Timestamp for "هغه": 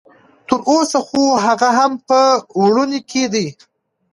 1.45-1.69